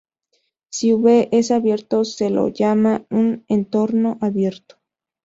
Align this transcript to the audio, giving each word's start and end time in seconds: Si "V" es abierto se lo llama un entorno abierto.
Si 0.71 0.93
"V" 0.95 1.29
es 1.31 1.51
abierto 1.51 2.05
se 2.05 2.31
lo 2.31 2.47
llama 2.49 3.05
un 3.11 3.45
entorno 3.47 4.17
abierto. 4.19 4.77